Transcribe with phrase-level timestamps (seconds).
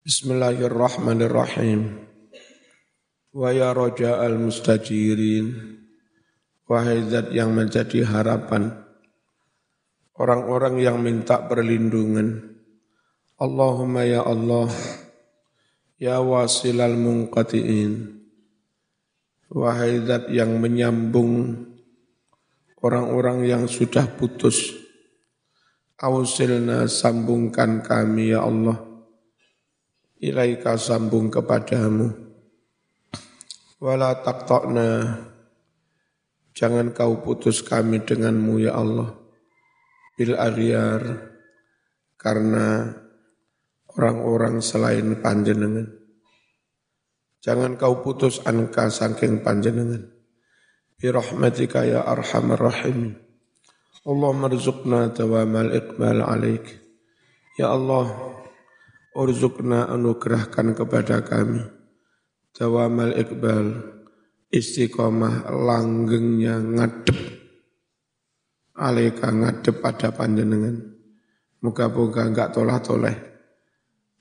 [0.00, 2.08] Bismillahirrahmanirrahim.
[3.36, 5.76] Wa ya roja al mustajirin.
[6.64, 8.80] Wahai zat yang menjadi harapan.
[10.16, 12.48] Orang-orang yang minta perlindungan.
[13.36, 14.72] Allahumma ya Allah.
[16.00, 18.24] Ya wasilal munqatiin.
[19.52, 21.60] Wahai zat yang menyambung
[22.80, 24.64] orang-orang yang sudah putus.
[26.00, 28.89] Ausilna sambungkan kami ya Allah.
[30.20, 32.12] Ilaika sambung kepadamu.
[33.80, 35.16] Wala taktokna.
[36.52, 39.16] Jangan kau putus kami denganmu ya Allah.
[40.20, 41.32] Bil aghyar.
[42.20, 42.84] Karena
[43.96, 45.88] orang-orang selain panjenengan.
[47.40, 50.04] Jangan kau putus angka saking panjenengan.
[51.00, 53.16] Birahmatika ya arhamar rahimin.
[54.04, 56.76] Allah marzuqna dawamal iqbal alaik.
[57.56, 58.36] Ya Allah,
[59.14, 61.62] urzukna anugerahkan kepada kami.
[62.50, 63.66] Dawamal iqbal,
[64.50, 67.18] istiqomah langgengnya ngadep.
[68.74, 70.76] Alaika ngadep pada panjenengan.
[71.60, 73.16] Moga-moga enggak tolah-toleh.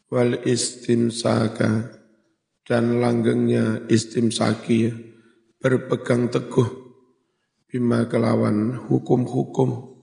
[0.09, 1.99] Wal istimsaka
[2.65, 4.89] dan langgengnya istimsaki
[5.61, 6.69] berpegang teguh
[7.69, 9.98] bima kelawan hukum-hukum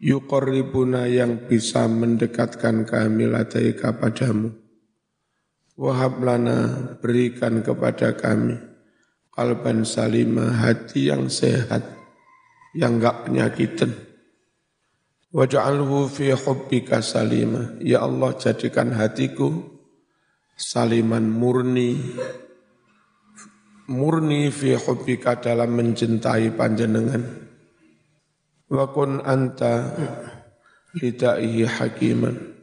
[0.00, 4.56] yukorribuna yang bisa mendekatkan kami ladaika padamu.
[5.76, 6.58] Wahab lana
[7.00, 8.56] berikan kepada kami
[9.32, 11.84] kalban salima hati yang sehat
[12.76, 13.92] yang enggak penyakitan.
[15.30, 17.78] Waj'alhu fi hubbika salima.
[17.78, 19.62] Ya Allah jadikan hatiku
[20.58, 21.96] saliman murni
[23.88, 27.49] murni fi hubbika dalam mencintai panjenengan
[28.70, 29.90] wa kun anta
[30.94, 32.54] lidaihi hakiman.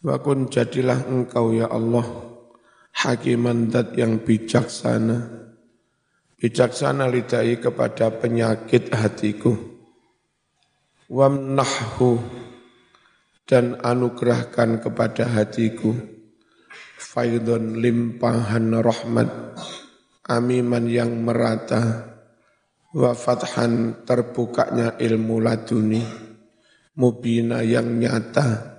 [0.00, 2.04] Wa kun jadilah engkau ya Allah
[2.96, 5.44] hakiman dat yang bijaksana.
[6.40, 9.56] Bijaksana lidai kepada penyakit hatiku.
[11.08, 12.20] Wamnahhu
[13.44, 15.92] dan anugerahkan kepada hatiku.
[17.00, 19.28] Faidon limpahan rahmat
[20.24, 22.13] amiman yang merata
[22.94, 25.98] wa fathan terbukanya ilmu laduni
[26.94, 28.78] mubina yang nyata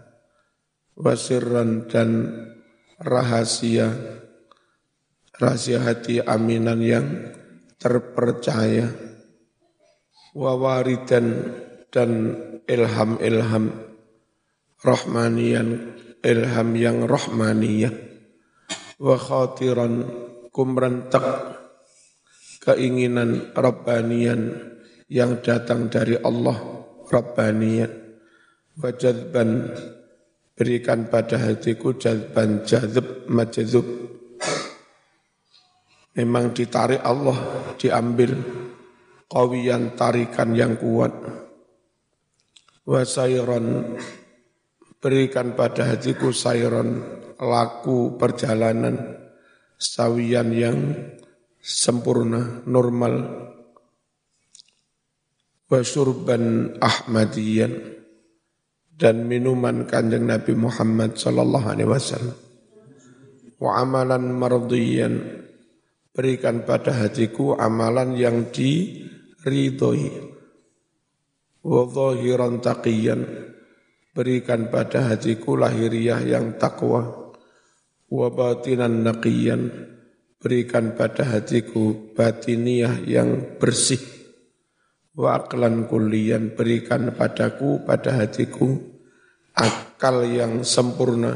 [0.96, 2.32] wasirran dan
[2.96, 3.92] rahasia
[5.36, 7.08] rahasia hati aminan yang
[7.76, 8.88] terpercaya
[10.32, 11.52] wawaridan
[11.92, 12.12] dan
[12.72, 13.68] ilham-ilham
[14.80, 15.92] rahmanian
[16.24, 17.92] ilham yang rahmaniyah
[18.96, 20.08] wa khatiran
[20.56, 21.55] kumrentek
[22.66, 24.74] keinginan Rabbanian
[25.08, 26.58] yang datang dari Allah
[27.06, 28.04] Rabbanian.
[28.76, 29.72] Wajadban
[30.58, 33.88] berikan pada hatiku jadban jadab majadub
[36.16, 37.36] memang ditarik Allah
[37.80, 38.36] diambil
[39.28, 41.12] kawian tarikan yang kuat.
[42.86, 43.96] Wasairon
[45.00, 47.04] berikan pada hatiku sairon
[47.40, 48.96] laku perjalanan
[49.76, 50.78] sawian yang
[51.66, 53.26] sempurna, normal,
[55.66, 57.74] wasurban ahmadiyan,
[58.94, 62.38] dan minuman kanjeng Nabi Muhammad sallallahu alaihi wasallam.
[63.58, 65.14] Wa amalan mardiyan,
[66.14, 70.38] berikan pada hatiku amalan yang diridhoi.
[71.66, 73.26] Wa zahiran taqiyan,
[74.14, 77.26] berikan pada hatiku lahiriah yang takwa
[78.06, 79.95] wa batinan naqiyan
[80.46, 83.98] berikan pada hatiku batiniah yang bersih.
[85.18, 88.78] Wa aklan kulian berikan padaku pada hatiku
[89.58, 91.34] akal yang sempurna.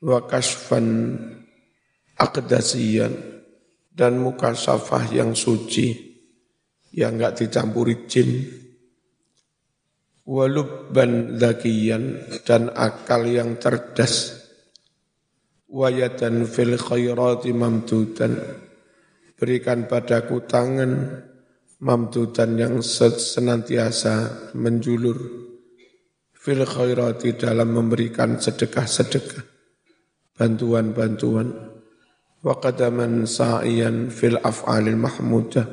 [0.00, 1.12] Wa kasfan
[2.16, 3.12] akdasiyan
[3.92, 5.92] dan muka safah yang suci
[6.96, 8.48] yang enggak dicampuri jin.
[10.24, 12.16] Walubban zakiyan
[12.48, 14.41] dan akal yang cerdas
[15.72, 18.36] wayatan fil khairati mamdudan
[19.40, 21.24] berikan padaku tangan
[21.82, 24.14] mamdudan yang senantiasa
[24.54, 25.18] menjulur.
[26.30, 29.42] Fil khairati dalam memberikan sedekah-sedekah
[30.38, 31.54] bantuan-bantuan.
[32.42, 35.66] Wa qadaman sa'iyan fil af'alil mahmudah.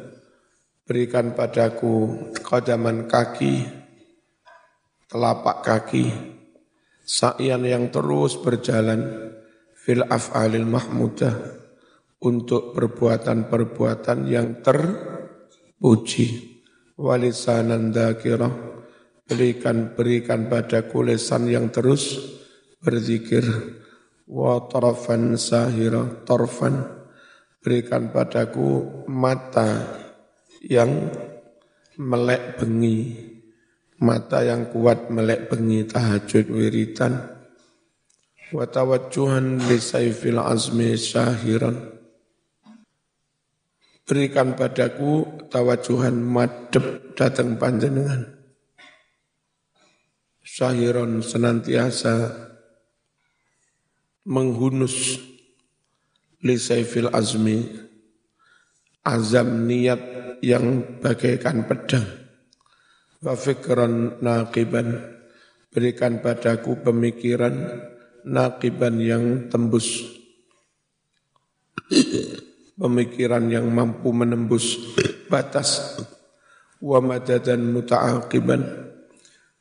[0.85, 3.65] Berikan padaku qadaman kaki
[5.09, 6.06] telapak kaki
[7.01, 9.33] sa'ian yang terus berjalan
[9.89, 11.33] fil af'alil mahmudah
[12.21, 16.27] untuk perbuatan-perbuatan yang terpuji.
[16.94, 18.53] Walisanan dzakirah
[19.25, 22.21] berikan berikan pada kulesan yang terus
[22.77, 23.41] berzikir.
[24.30, 26.86] Wa tarfan sahira torfan
[27.65, 29.89] berikan padaku mata
[30.62, 31.09] yang
[31.97, 33.25] melek bengi.
[34.06, 37.38] Mata yang kuat melek bengi tahajud wiritan
[38.50, 41.78] wa tawajjuhan li saifil azmi syahiran.
[44.10, 48.25] Berikan padaku tawajuhan madep datang panjenengan.
[50.42, 52.34] Syahiron senantiasa
[54.25, 55.22] menghunus
[56.42, 57.69] lisaifil azmi
[59.06, 60.01] azam niat
[60.42, 62.10] yang bagaikan pedang.
[63.22, 65.06] Wa fikran naqiban
[65.69, 67.78] berikan padaku pemikiran
[68.25, 70.06] naqiban yang tembus.
[72.80, 74.80] Pemikiran yang mampu menembus
[75.27, 76.00] batas.
[76.80, 78.62] Wa madadan muta'aqiban.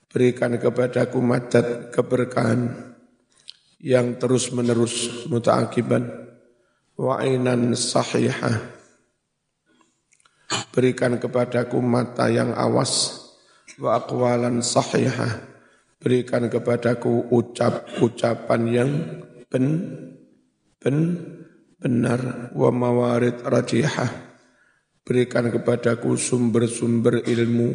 [0.09, 2.95] Berikan kepadaku madad keberkahan
[3.83, 6.09] yang terus-menerus mutaakiban
[6.97, 8.79] wa ainan sahihah.
[10.73, 13.25] Berikan kepadaku mata yang awas.
[13.79, 15.58] Wa aqwalan sahihah
[15.99, 18.91] berikan kepadaku ucap-ucapan yang
[19.51, 19.67] ben
[20.79, 20.97] ben
[21.79, 22.51] benar.
[22.55, 24.31] Wa mawarid rajihah.
[25.03, 27.73] Berikan kepadaku sumber-sumber ilmu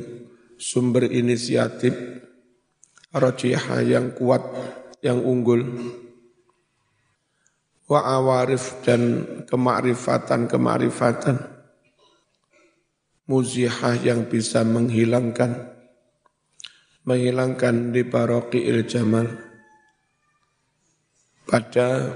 [0.54, 1.98] sumber inisiatif
[3.10, 4.44] rajihah yang kuat
[5.02, 5.66] yang unggul.
[7.90, 11.52] Wa awarif dan kemakrifatan-kemakrifatan.
[13.24, 15.73] Muzihah yang bisa menghilangkan
[17.04, 18.04] menghilangkan di
[18.64, 19.28] il jamal.
[21.44, 22.10] Pada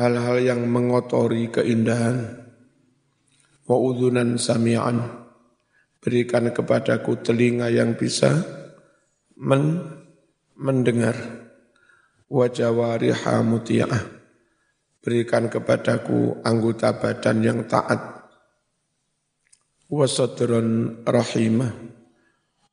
[0.00, 2.40] hal-hal yang mengotori keindahan
[3.68, 5.28] wa udhunan sami'an
[6.00, 8.42] berikan kepadaku telinga yang bisa
[9.36, 9.84] men
[10.56, 11.14] mendengar.
[12.26, 14.02] Wajawariha muti'ah
[14.98, 18.26] berikan kepadaku anggota badan yang taat.
[19.86, 21.95] Wasadron rahimah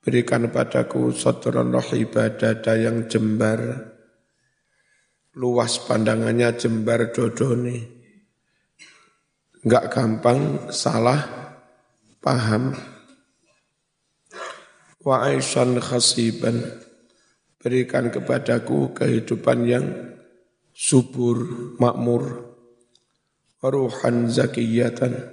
[0.04, 3.90] berikan padaku sadron rahibah dada yang jembar.
[5.34, 7.90] Luas pandangannya jembar dodone.
[9.64, 11.24] Enggak gampang salah
[12.20, 12.76] paham.
[15.02, 16.84] Wa aisan khasiban.
[17.64, 19.88] Berikan kepadaku kehidupan yang
[20.76, 21.48] subur,
[21.80, 22.54] makmur,
[23.64, 25.32] ruhan zakiyatan.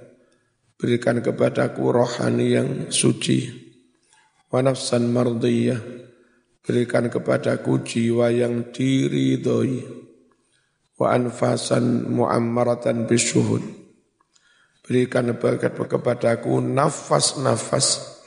[0.79, 3.70] Berikan kepadaku rohani yang suci,
[4.51, 5.79] wa nafsan mardiyah.
[6.61, 9.81] Berikan kepadaku jiwa yang diridhoi,
[11.01, 13.65] wa anfasan muammaratan bisyuhud.
[14.85, 18.21] Berikan kepadaku nafas-nafas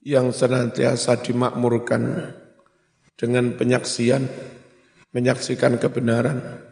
[0.00, 2.32] yang senantiasa dimakmurkan
[3.20, 4.24] dengan penyaksian,
[5.12, 6.64] menyaksikan kebenaran.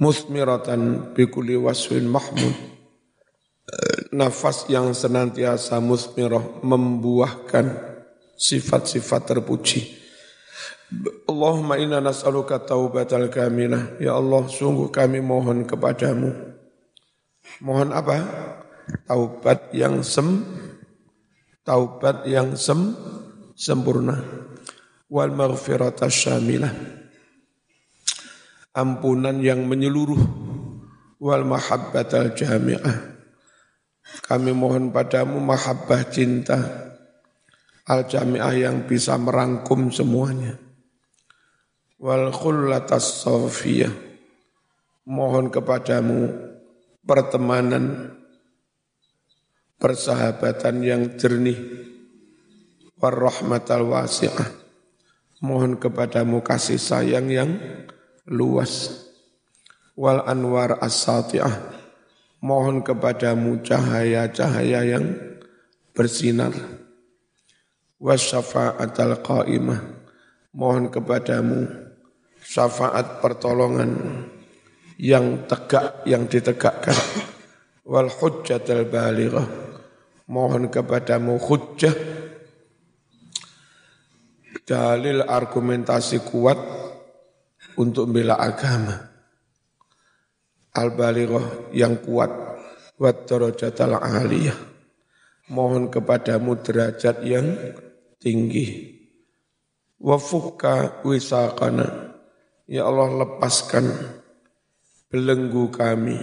[0.00, 2.79] Musmiratan bikuli waswin mahmud.
[4.10, 7.70] Nafas yang senantiasa musmirah membuahkan
[8.34, 9.98] sifat-sifat terpuji.
[11.30, 14.02] Allahumma inna nas'aluka taubatal kaminah.
[14.02, 16.34] Ya Allah, sungguh kami mohon kepadamu.
[17.62, 18.18] Mohon apa?
[19.06, 20.42] Taubat yang sem,
[21.62, 22.90] taubat yang sem,
[23.60, 24.18] sempurna
[25.10, 26.72] wal maghfirata syamilah
[28.70, 30.22] ampunan yang menyeluruh
[31.18, 33.09] wal mahabbatal jami'ah
[34.26, 36.58] kami mohon padamu mahabbah cinta
[37.86, 40.58] al jami'ah yang bisa merangkum semuanya
[41.98, 43.92] wal khullatas sofiyah
[45.08, 46.30] mohon kepadamu
[47.02, 48.14] pertemanan
[49.80, 51.56] persahabatan yang jernih
[53.00, 54.60] warahmatal wasi'ah
[55.40, 57.56] Mohon kepadamu kasih sayang yang
[58.28, 59.08] luas.
[59.96, 61.79] Wal anwar as-sati'ah.
[62.40, 65.12] Mohon kepadamu cahaya-cahaya yang
[65.92, 66.56] bersinar.
[68.00, 69.80] Wasyafa'at al-qa'imah.
[70.56, 71.68] Mohon kepadamu
[72.40, 73.92] syafaat pertolongan
[74.96, 76.96] yang tegak, yang ditegakkan.
[77.84, 79.46] Wal hujjat al-balighah.
[80.30, 81.92] Mohon kepadamu hujjah
[84.62, 86.58] dalil argumentasi kuat
[87.74, 89.09] untuk membela agama.
[90.70, 92.30] Al-balighah yang kuat
[93.00, 94.54] wa darajatal aliyah.
[95.50, 97.58] Mohon kepadamu derajat yang
[98.22, 98.96] tinggi.
[99.98, 102.14] Wa fukka wisaqana.
[102.70, 103.90] Ya Allah lepaskan
[105.10, 106.14] belenggu kami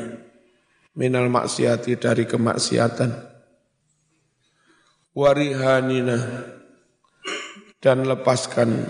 [0.95, 3.11] minal maksiati dari kemaksiatan.
[5.11, 6.17] Warihanina
[7.83, 8.87] dan lepaskan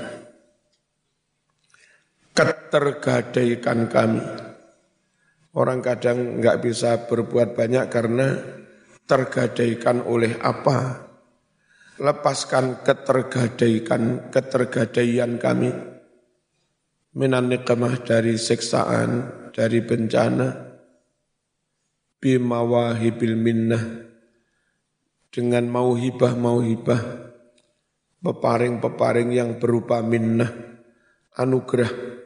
[2.38, 4.47] ketergadaikan kami.
[5.58, 8.38] Orang kadang nggak bisa berbuat banyak karena
[9.10, 11.10] tergadaikan oleh apa.
[11.98, 15.74] Lepaskan ketergadaikan, ketergadaian kami.
[17.18, 20.78] Minan nikmah dari siksaan, dari bencana.
[22.22, 23.84] Bimawahibil minnah.
[25.34, 27.02] Dengan mauhibah-mauhibah.
[28.22, 30.54] Peparing-peparing yang berupa minnah.
[31.34, 32.17] Anugerah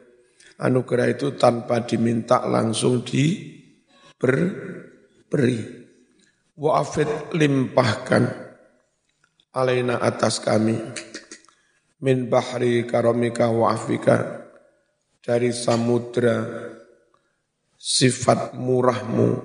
[0.62, 4.38] Anugerah itu tanpa diminta langsung diberi.
[6.54, 8.30] Wa'afid limpahkan
[9.50, 10.78] alaina atas kami.
[12.06, 14.46] Min bahri karamika wa'afika.
[15.22, 16.46] Dari samudra
[17.74, 19.42] sifat murahmu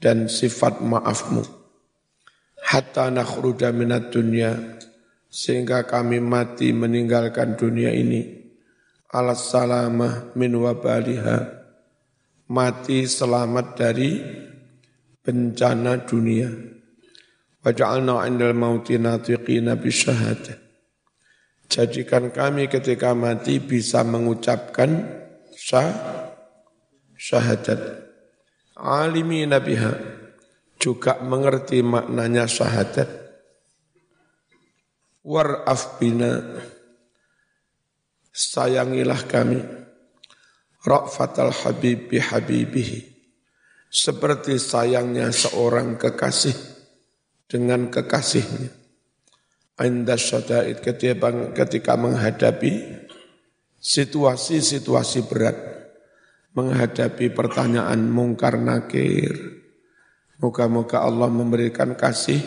[0.00, 1.44] dan sifat maafmu.
[2.64, 4.80] Hatta nakhruja minat dunia
[5.28, 8.39] sehingga kami mati meninggalkan dunia ini
[9.10, 11.60] alas salamah min wabaliha.
[12.50, 14.18] Mati selamat dari
[15.22, 16.50] bencana dunia.
[17.62, 20.70] Waja'alna indal mauti natiqina bisyahadah
[21.70, 25.06] jadikan kami ketika mati bisa mengucapkan
[25.54, 25.94] syah,
[27.14, 28.10] syahadat.
[28.74, 30.18] Alimi nabiha.
[30.80, 33.08] Juga mengerti maknanya syahadat.
[35.20, 36.40] War'af bina
[38.40, 39.60] sayangilah kami
[40.80, 43.00] Ra'fatal habibi habibihi
[43.92, 46.56] seperti sayangnya seorang kekasih
[47.44, 48.72] dengan kekasihnya.
[49.80, 52.72] Indah syada'id ketika, menghadapi
[53.76, 55.56] situasi-situasi berat,
[56.56, 59.60] menghadapi pertanyaan mungkar nakir.
[60.40, 62.40] Moga-moga Allah memberikan kasih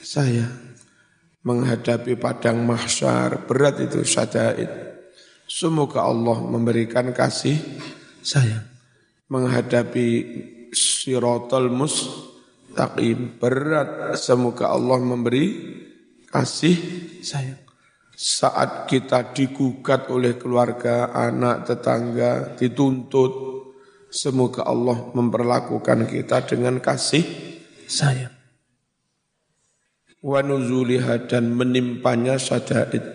[0.00, 0.48] saya.
[1.44, 4.87] Menghadapi padang mahsyar, berat itu syada'id
[5.48, 7.56] Semoga Allah memberikan kasih
[8.20, 8.68] sayang
[9.28, 10.08] menghadapi
[10.72, 13.38] sirotol mustaqim.
[13.38, 14.16] Berat.
[14.20, 15.46] Semoga Allah memberi
[16.28, 16.76] kasih
[17.24, 17.60] sayang.
[18.18, 23.30] Saat kita digugat oleh keluarga, anak, tetangga, dituntut
[24.10, 27.22] semoga Allah memperlakukan kita dengan kasih
[27.86, 28.34] sayang.
[30.18, 33.06] Wa nuzuliha dan menimpanya sadaid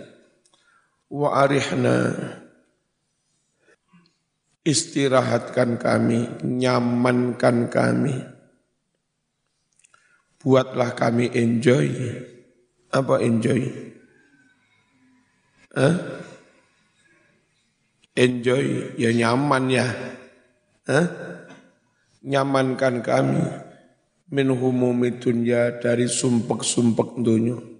[1.13, 2.17] wa arihna
[4.65, 8.17] istirahatkan kami, nyamankan kami.
[10.41, 11.88] Buatlah kami enjoy.
[12.89, 13.70] Apa enjoy?
[15.77, 15.96] Hah?
[18.13, 19.88] Enjoy, ya nyaman ya.
[20.89, 21.08] Hah?
[22.24, 23.43] Nyamankan kami
[24.34, 27.73] min humumi dunya dari sumpek-sumpek dunia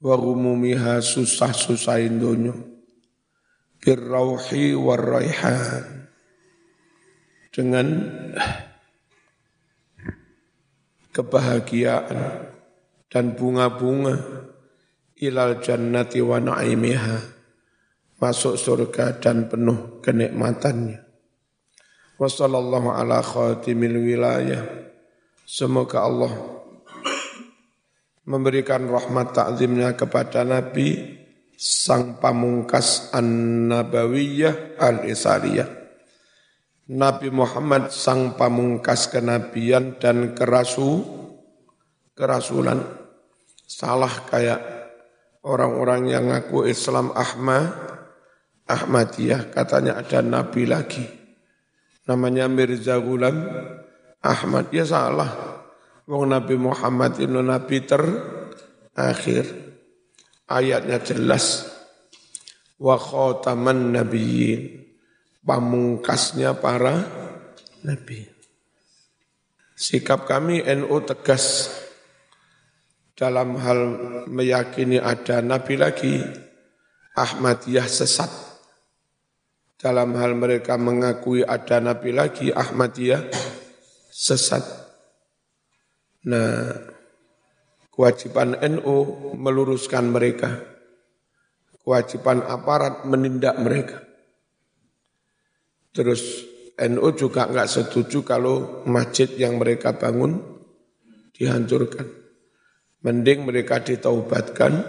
[0.00, 2.56] wa gumumiha susah-susahin dunya
[3.80, 6.08] birrauhi warraihan.
[7.50, 7.86] Dengan
[11.10, 12.46] kebahagiaan
[13.10, 14.46] dan bunga-bunga
[15.18, 17.18] ilal jannati wa naimiha
[18.22, 21.02] masuk surga dan penuh kenikmatannya.
[22.20, 24.62] Wa sallallahu ala khatimil wilayah.
[25.42, 26.59] Semoga Allah
[28.30, 31.18] memberikan rahmat takzimnya kepada Nabi
[31.58, 35.68] sang pamungkas An-Nabawiyah Al-Isariyah.
[36.90, 41.02] Nabi Muhammad sang pamungkas kenabian dan kerasu
[42.14, 42.86] kerasulan.
[43.66, 44.58] Salah kayak
[45.42, 47.70] orang-orang yang ngaku Islam Ahmad
[48.70, 51.02] Ahmadiyah katanya ada nabi lagi.
[52.06, 53.38] Namanya Mirza Gulam
[54.22, 54.70] Ahmad.
[54.70, 55.49] Ya salah.
[56.10, 59.46] Wong Nabi Muhammad itu Nabi terakhir.
[60.50, 61.70] Ayatnya jelas.
[62.82, 64.90] Wa khotaman nabiyyin.
[65.46, 67.06] Pamungkasnya para
[67.86, 68.26] nabi.
[69.78, 71.72] Sikap kami NU tegas
[73.14, 73.80] dalam hal
[74.26, 76.18] meyakini ada nabi lagi.
[77.14, 78.30] Ahmadiyah sesat.
[79.78, 83.32] Dalam hal mereka mengakui ada nabi lagi, Ahmadiyah
[84.12, 84.79] sesat
[86.28, 86.76] Nah,
[87.88, 88.96] kewajiban NU
[89.40, 90.60] meluruskan mereka.
[91.80, 94.04] Kewajiban aparat menindak mereka.
[95.96, 96.44] Terus
[96.76, 100.38] NU juga nggak setuju kalau masjid yang mereka bangun
[101.32, 102.04] dihancurkan.
[103.00, 104.84] Mending mereka ditaubatkan,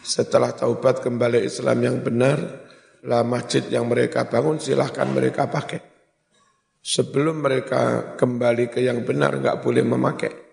[0.00, 2.40] setelah taubat kembali Islam yang benar,
[3.04, 5.84] lah masjid yang mereka bangun silahkan mereka pakai.
[6.80, 10.45] Sebelum mereka kembali ke yang benar nggak boleh memakai.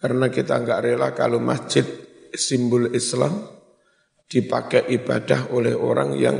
[0.00, 1.84] Karena kita enggak rela kalau masjid
[2.32, 3.44] simbol Islam
[4.24, 6.38] dipakai ibadah oleh orang yang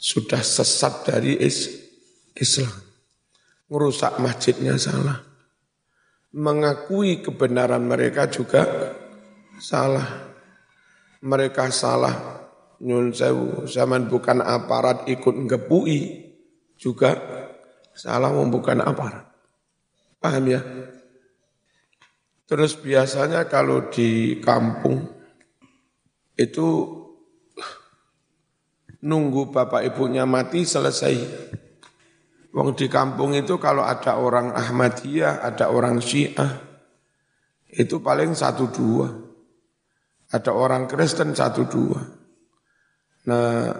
[0.00, 2.72] sudah sesat dari Islam.
[3.68, 5.20] Ngerusak masjidnya salah.
[6.32, 8.64] Mengakui kebenaran mereka juga
[9.60, 10.32] salah.
[11.20, 12.40] Mereka salah.
[12.80, 16.32] Nyun sewu, zaman bukan aparat ikut ngepui
[16.80, 17.12] juga
[17.92, 19.28] salah bukan aparat.
[20.16, 20.64] Paham ya?
[22.50, 25.06] Terus biasanya kalau di kampung
[26.34, 26.68] itu
[29.06, 31.14] nunggu bapak ibunya mati selesai.
[32.50, 36.58] Wong di kampung itu kalau ada orang Ahmadiyah, ada orang Syiah,
[37.70, 39.06] itu paling satu dua.
[40.34, 42.02] Ada orang Kristen satu dua.
[43.30, 43.70] Nah,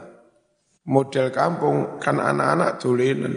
[0.87, 3.35] model kampung kan anak-anak tulinan.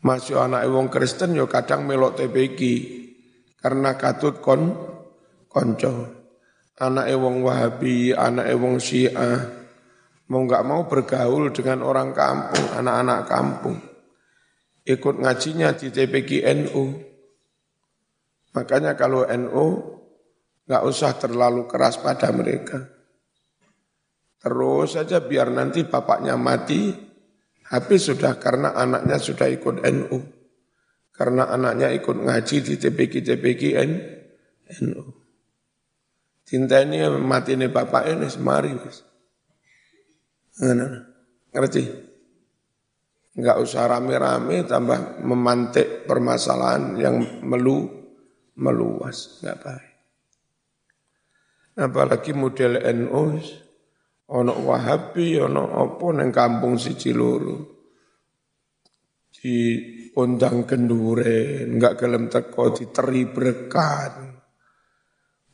[0.00, 2.60] Masih anak wong Kristen yo kadang melok TPG
[3.66, 4.78] karena katut kon
[5.50, 6.14] konco.
[6.78, 9.42] Anak wong Wahabi, anak wong Syiah,
[10.30, 13.74] mau nggak mau bergaul dengan orang kampung, anak-anak kampung.
[14.86, 16.94] Ikut ngajinya di TPG NU.
[18.54, 19.66] Makanya kalau NU
[20.70, 22.86] nggak usah terlalu keras pada mereka.
[24.38, 26.94] Terus saja biar nanti bapaknya mati,
[27.66, 30.35] habis sudah karena anaknya sudah ikut NU.
[31.16, 33.62] Karena anaknya ikut ngaji di TPG-TPG
[34.84, 35.04] NU.
[36.44, 38.76] Cinta ini mati ini bapak ini semari.
[41.56, 41.84] Ngerti?
[43.36, 47.84] Enggak usah rame-rame tambah memantik permasalahan yang melu
[48.56, 49.92] meluas, enggak baik.
[51.76, 53.36] Apalagi model NU,
[54.32, 57.75] ono Wahabi, ono apa neng kampung si loro.
[59.36, 59.56] Di
[60.16, 64.12] undang kendure, enggak gelem teko diteri berkat.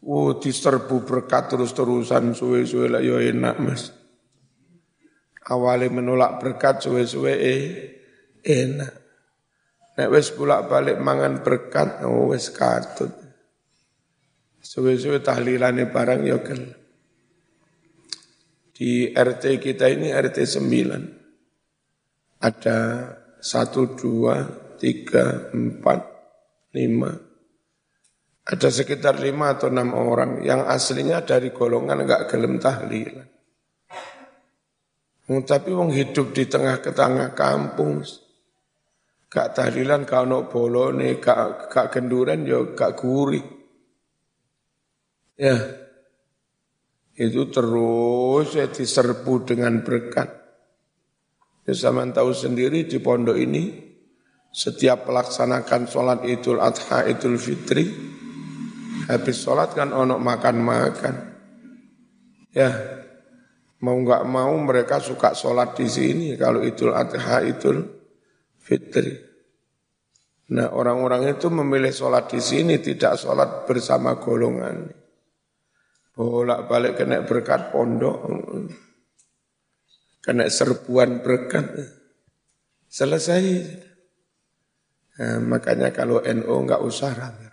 [0.02, 4.02] Oh, diserbu berkat terus-terusan suwe-suwe lah yo enak, Mas
[5.50, 7.62] awalnya menolak berkat suwe-suwe eh,
[8.46, 8.92] enak.
[9.92, 13.12] Nek wis bolak-balik mangan berkat, oh wis katut.
[14.62, 16.38] Suwe-suwe tahlilane barang ya.
[18.72, 22.40] Di RT kita ini RT 9.
[22.42, 22.78] Ada
[23.42, 24.46] satu, dua,
[24.78, 26.00] tiga, empat,
[26.78, 27.10] lima.
[28.42, 33.26] Ada sekitar lima atau enam orang yang aslinya dari golongan enggak gelem tahlilan.
[35.26, 38.02] Tapi wong hidup di tengah ketengah kampung,
[39.30, 43.42] gak tahlilan, gak ono bolone, gak, gak genduran, yo ya gak guri.
[45.38, 45.56] Ya,
[47.16, 50.41] itu terus ya diserbu dengan berkat.
[51.62, 53.70] Ya zaman tahu sendiri di pondok ini,
[54.50, 57.86] setiap pelaksanakan sholat idul adha, idul fitri,
[59.06, 61.14] habis sholat kan ono makan-makan.
[62.52, 62.68] Ya,
[63.82, 67.82] Mau nggak mau mereka suka sholat di sini kalau Idul Adha, Idul
[68.62, 69.10] Fitri.
[70.54, 74.86] Nah orang-orang itu memilih sholat di sini tidak sholat bersama golongan.
[76.14, 78.22] Bolak balik kena berkat pondok,
[80.22, 81.66] kena serbuan berkat,
[82.86, 83.42] selesai.
[85.18, 87.50] Nah, makanya kalau NO nggak usah rame.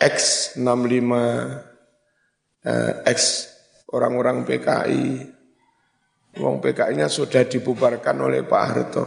[0.00, 1.12] X65,
[2.64, 3.20] eh, X
[3.92, 5.04] orang-orang PKI.
[6.40, 9.04] Wong PKI-nya sudah dibubarkan oleh Pak Harto.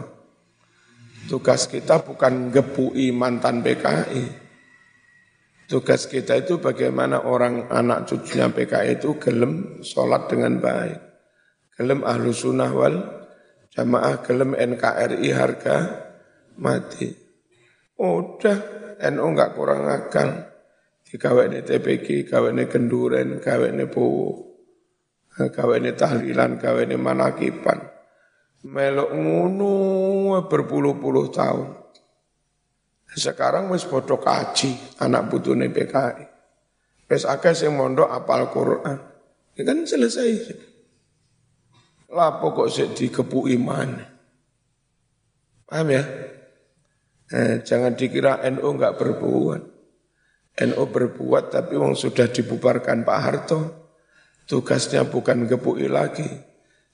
[1.24, 4.44] Tugas kita bukan ngepui mantan PKI.
[5.64, 11.13] Tugas kita itu bagaimana orang anak cucunya PKI itu gelem sholat dengan baik.
[11.74, 12.96] Gelem ahlu sunnah wal
[13.74, 15.76] jamaah, gelem NKRI harga
[16.62, 17.10] mati.
[17.98, 18.58] Udah,
[19.10, 20.54] NU enggak kurang akal.
[21.04, 24.54] Dikawai TPG, kawai kenduren, kawai bowo
[25.34, 27.78] ini tahlilan, ini manakipan.
[28.64, 29.74] Melok ngunu
[30.46, 31.68] berpuluh-puluh tahun.
[33.14, 36.24] Sekarang wis bodoh kaji anak putune PKI.
[37.10, 38.98] Wis akeh sing mondok apal Quran.
[39.54, 40.73] Ya kan selesai.
[42.14, 43.90] Lah pokok sik dikepu iman.
[45.66, 46.02] Paham ya?
[47.34, 49.62] Eh, jangan dikira NU enggak berbuat.
[50.54, 53.60] NU berbuat tapi wong sudah dibubarkan Pak Harto.
[54.46, 56.28] Tugasnya bukan gepui lagi,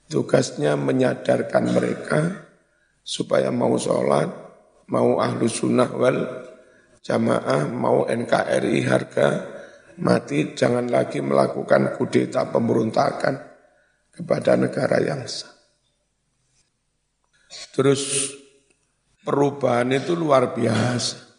[0.06, 2.46] tugasnya menyadarkan mereka
[3.02, 4.30] supaya mau sholat,
[4.86, 6.46] mau ahlu sunnah wal
[7.02, 9.28] jamaah, mau NKRI harga
[9.98, 13.49] mati, jangan lagi melakukan kudeta pemberontakan
[14.20, 15.48] kepada negara yang sah.
[17.72, 18.30] Terus
[19.24, 21.32] perubahan itu luar biasa.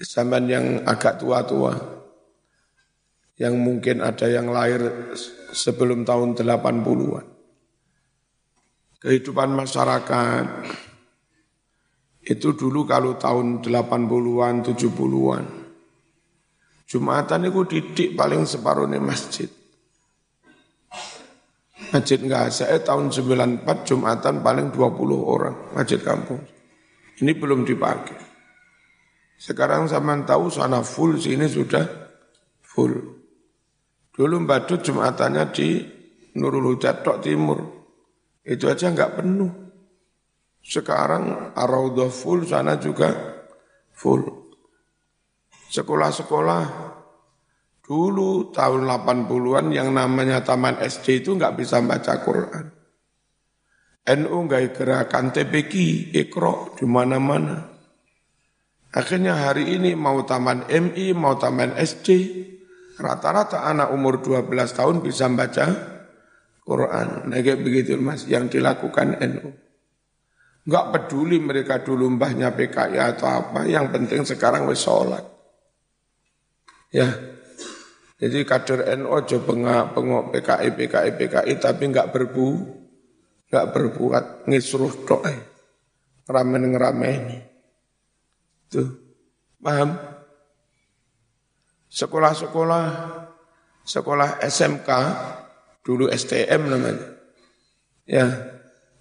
[0.00, 1.76] Zaman yang agak tua-tua,
[3.36, 5.12] yang mungkin ada yang lahir
[5.52, 7.26] sebelum tahun 80-an.
[9.00, 10.44] kehidupan masyarakat.
[12.20, 15.44] Itu dulu kalau tahun 80-an, 70-an.
[16.84, 19.48] Jumatan itu didik paling separuhnya masjid.
[21.90, 26.38] Masjid enggak saya tahun 94 Jumatan paling 20 orang masjid kampung.
[27.18, 28.30] Ini belum dipakai.
[29.34, 31.82] Sekarang zaman tahu sana full, sini sudah
[32.62, 32.94] full.
[34.14, 35.80] Dulu Badut Jumatannya di
[36.38, 37.58] Nurul Huda Timur.
[38.46, 39.50] Itu aja enggak penuh.
[40.60, 43.10] Sekarang Araudah full, sana juga
[43.90, 44.22] full.
[45.72, 46.62] Sekolah-sekolah
[47.90, 52.70] dulu tahun 80-an yang namanya Taman SD itu nggak bisa baca Quran.
[54.14, 55.74] NU nggak gerakan TPQ,
[56.14, 57.66] Ikro di mana-mana.
[58.94, 62.08] Akhirnya hari ini mau Taman MI, mau Taman SD,
[63.02, 65.66] rata-rata anak umur 12 tahun bisa baca
[66.62, 67.26] Quran.
[67.26, 69.50] Nah kayak begitu mas, yang dilakukan NU.
[70.62, 75.26] Enggak peduli mereka dulu mbahnya PKI atau apa, yang penting sekarang wis sholat.
[76.90, 77.06] Ya,
[78.20, 82.48] jadi kader NU aja PKI PKI PKI tapi nggak berbu
[83.48, 85.24] nggak berbuat ngisruh tok
[86.30, 87.38] ramen ini.
[88.70, 88.86] Tuh,
[89.58, 89.98] paham?
[91.90, 92.86] Sekolah-sekolah
[93.82, 94.88] sekolah SMK
[95.82, 97.18] dulu STM namanya.
[98.06, 98.26] Ya,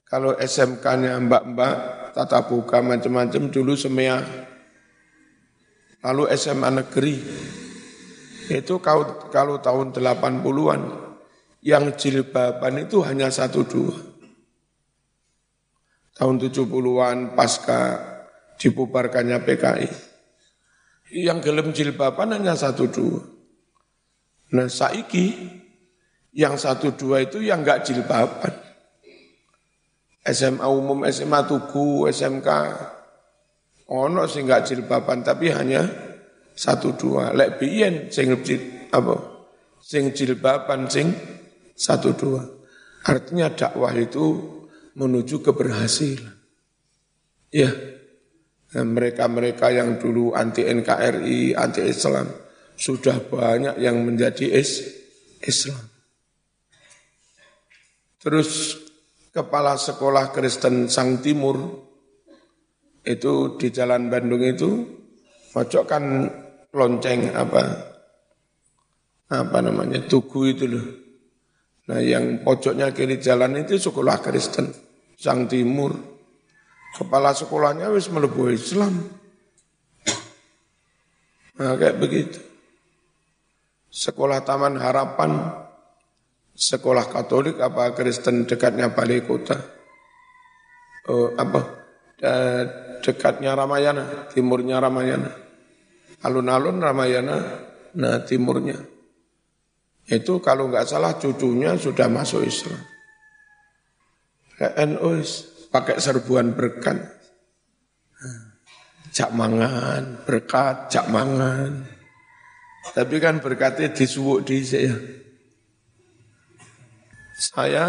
[0.10, 1.76] kalau SMK-nya mbak-mbak
[2.18, 4.26] tata buka macam-macam dulu semia.
[6.02, 7.16] Lalu SMA negeri
[8.50, 10.82] itu kalau, kalau tahun 80-an,
[11.62, 13.96] yang jilbaban itu hanya satu dua.
[16.18, 17.82] Tahun 70-an pasca
[18.60, 19.90] dibubarkannya PKI.
[21.10, 23.22] Yang gelem jilbaban hanya satu dua.
[24.50, 25.36] Nah saiki
[26.34, 28.54] yang satu dua itu yang enggak jilbaban.
[30.30, 32.50] SMA umum, SMA Tugu, SMK,
[33.90, 36.09] ono sih enggak jilbaban tapi hanya
[36.60, 37.32] satu dua.
[37.32, 38.36] Lek biyen sing
[38.92, 39.16] apa?
[39.80, 41.16] Sing jilbaban sing
[41.72, 42.44] satu dua.
[43.08, 44.36] Artinya dakwah itu
[45.00, 46.36] menuju keberhasilan.
[47.56, 47.72] Ya.
[48.70, 52.30] Mereka-mereka yang dulu anti NKRI anti Islam
[52.78, 54.86] sudah banyak yang menjadi is
[55.42, 55.90] Islam.
[58.22, 58.78] Terus
[59.34, 61.58] kepala sekolah Kristen Sang Timur
[63.02, 64.86] itu di Jalan Bandung itu
[65.50, 66.04] pojok kan
[66.74, 67.62] lonceng apa
[69.30, 70.86] apa namanya tugu itu loh.
[71.90, 74.70] Nah yang pojoknya kiri jalan itu sekolah Kristen,
[75.18, 75.94] Sang Timur.
[76.90, 78.94] Kepala sekolahnya wis melebu Islam.
[81.62, 82.42] Nah kayak begitu.
[83.90, 85.50] Sekolah Taman Harapan,
[86.54, 89.58] sekolah Katolik apa Kristen dekatnya Balai Kota.
[91.10, 91.62] Oh, apa?
[93.02, 95.49] Dekatnya Ramayana, timurnya Ramayana
[96.24, 97.38] alun-alun Ramayana,
[97.96, 98.80] nah timurnya.
[100.10, 102.82] Itu kalau nggak salah cucunya sudah masuk Islam.
[104.60, 105.22] NU
[105.70, 106.98] pakai serbuan berkat.
[109.10, 111.86] Cak mangan, berkat, cak mangan.
[112.94, 114.96] Tapi kan berkatnya disuwuk di saya.
[117.40, 117.86] Saya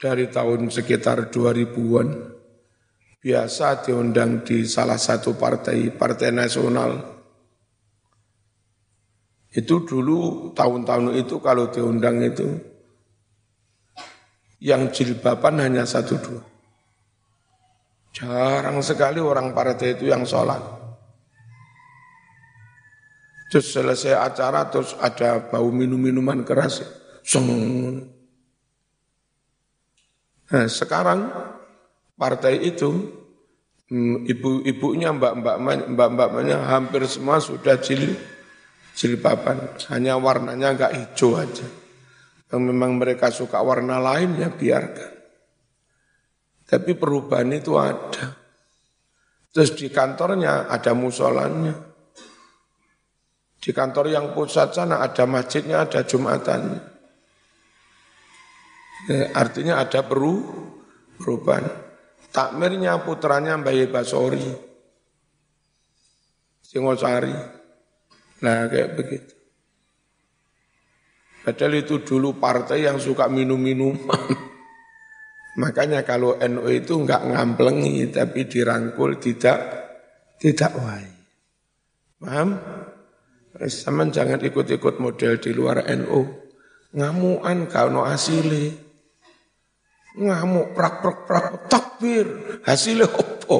[0.00, 2.31] dari tahun sekitar 2000-an
[3.22, 6.90] biasa diundang di salah satu partai, partai nasional.
[9.54, 12.50] Itu dulu tahun-tahun itu kalau diundang itu
[14.58, 16.42] yang jilbaban hanya satu dua.
[18.12, 20.60] Jarang sekali orang partai itu yang sholat.
[23.52, 26.82] Terus selesai acara terus ada bau minum-minuman keras.
[27.22, 27.46] Song.
[30.48, 31.28] Nah, sekarang
[32.16, 32.90] partai itu
[33.90, 35.56] hmm, ibu-ibunya mbak-mbak
[35.92, 38.16] mbak-mbaknya hampir semua sudah jil
[38.96, 39.76] jilbaban.
[39.92, 41.66] Hanya warnanya enggak hijau aja.
[42.52, 45.12] Yang memang mereka suka warna lain ya biarkan.
[46.68, 48.36] Tapi perubahan itu ada.
[49.52, 51.92] Terus di kantornya ada musolanya
[53.62, 56.82] di kantor yang pusat sana ada masjidnya ada jumatannya.
[59.06, 60.42] Ya, artinya ada peru
[61.18, 61.66] perubahan
[62.32, 64.72] takmirnya putranya Bayi Basori.
[66.64, 67.36] Singosari.
[68.42, 69.34] Nah kayak begitu.
[71.42, 73.98] Padahal itu dulu partai yang suka minum-minum.
[75.62, 79.58] Makanya kalau NU itu enggak ngamplengi tapi dirangkul tidak
[80.40, 81.06] tidak wai.
[82.22, 82.56] Paham?
[83.68, 86.24] Sama jangan ikut-ikut model di luar NU.
[86.96, 88.91] Ngamuan kalau asili.
[90.12, 92.26] Ngamuk prak prak prak takbir.
[92.68, 93.58] Hasilnya apa?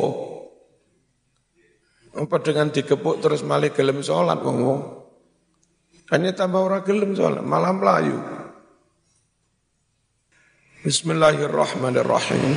[2.12, 5.00] Apa dengan digepuk terus malah gelem sholat wong.
[6.12, 8.20] Hanya tambah orang gelem sholat, malam layu.
[10.84, 12.52] Bismillahirrahmanirrahim.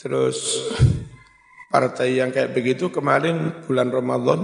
[0.00, 0.62] Terus
[1.68, 4.40] partai yang kayak begitu kemarin bulan Ramadan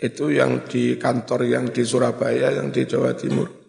[0.00, 3.59] itu yang di kantor yang di Surabaya, yang di Jawa Timur.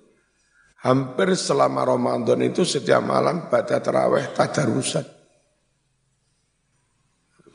[0.82, 5.06] Hampir selama Ramadan itu setiap malam pada terawih tadarusan.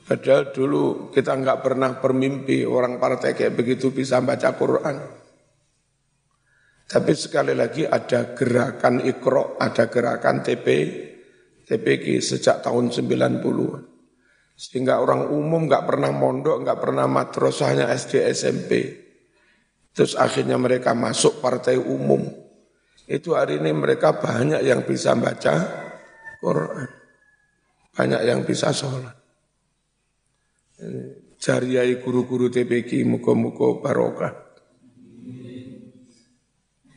[0.06, 4.96] Padahal dulu kita nggak pernah bermimpi orang partai kayak begitu bisa baca Quran.
[6.86, 10.66] Tapi sekali lagi ada gerakan ikro, ada gerakan TP,
[11.66, 13.82] TPG sejak tahun 90-an.
[14.54, 18.70] Sehingga orang umum nggak pernah mondok, nggak pernah madrasahnya SD SMP.
[19.90, 22.45] Terus akhirnya mereka masuk partai umum.
[23.06, 25.54] Itu hari ini mereka banyak yang bisa baca
[26.42, 26.90] Quran.
[27.96, 29.16] Banyak yang bisa sholat
[31.40, 34.32] jariai guru-guru TPK muka-muka barokah.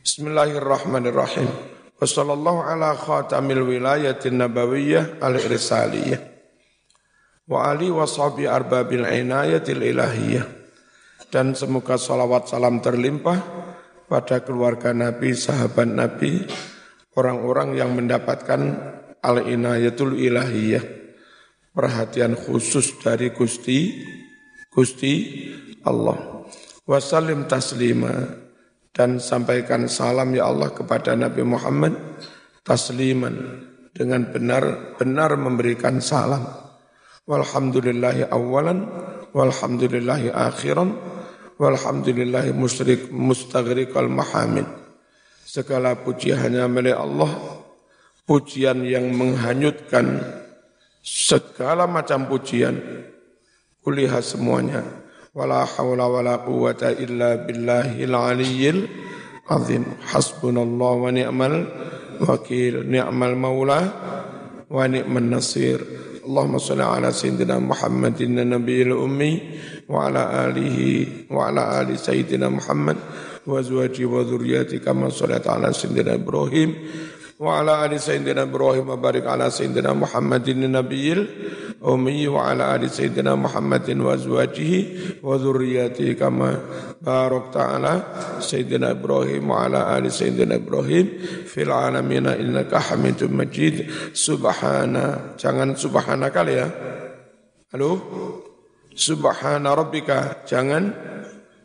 [0.00, 1.48] Bismillahirrahmanirrahim.
[2.00, 6.20] Wassallallahu ala khatamil wilayatin nabawiyah al-irsaliyah.
[7.44, 10.46] Wa ali wa sahbi arbabil inayatil ilahiyah.
[11.30, 13.59] Dan semoga salawat salam terlimpah
[14.10, 16.42] pada keluarga Nabi, sahabat Nabi,
[17.14, 18.58] orang-orang yang mendapatkan
[19.22, 20.82] al-inayatul ilahiyah
[21.70, 24.02] perhatian khusus dari Gusti
[24.74, 25.46] Gusti
[25.86, 26.42] Allah.
[26.82, 28.10] Wasalim taslima
[28.90, 31.94] dan sampaikan salam ya Allah kepada Nabi Muhammad
[32.66, 33.62] tasliman
[33.94, 36.50] dengan benar-benar memberikan salam.
[37.30, 38.90] Walhamdulillahi awalan
[39.30, 40.98] walhamdulillahi akhiran
[41.60, 44.64] walhamdulillahi musyrik mustaghriqal mahamid.
[45.44, 47.28] Segala puji hanya milik Allah,
[48.24, 50.24] pujian yang menghanyutkan
[51.04, 52.80] segala macam pujian.
[53.84, 54.84] Kuliah semuanya.
[55.36, 58.80] Wala haula wala quwata illa billahil aliyyil
[59.48, 59.84] azim.
[60.08, 61.54] Hasbunallah wa ni'mal
[62.24, 63.80] wakil ni'mal maula
[64.68, 65.80] wa ni'man nasir.
[66.20, 69.58] Allahumma salli ala sayyidina Muhammadin nabiyil ummi
[69.89, 72.97] wa ala alihi wa ala ali sayyidina Muhammad
[73.45, 76.71] wa azwaji wa dhurriyyati kama sallaita ala sayyidina Ibrahim
[77.35, 81.11] وعلى آل سيدنا إبراهيم وبارك على سيدنا محمد النبي
[81.83, 84.71] الأمي وعلى آل سيدنا محمد وأزواجه
[85.23, 86.59] وذرياته كما
[87.03, 88.03] باركت على
[88.39, 91.07] سيدنا إبراهيم وعلى آل سيدنا إبراهيم
[91.45, 94.95] في العالمين إنك حميد مجيد سبحان
[95.35, 96.71] jangan subhana kali ya
[97.75, 97.99] halo
[99.00, 100.92] subhana rabbika jangan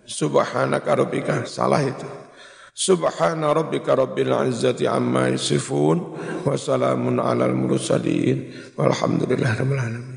[0.08, 2.08] subhanaka rabbika salah itu
[2.76, 6.12] Subhana rabbika rabbil izzati amma yasifun
[6.43, 10.14] wa salamun alal mursalin walhamdulillahi rabbil alamin.